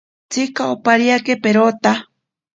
[0.31, 1.93] Tsika opariake perota.